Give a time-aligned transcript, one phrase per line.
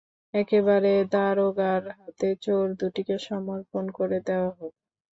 [0.33, 4.73] একেবারে দারোগার হাতে চোর দুটিকে সমর্পণ করে দেওয়া হোক।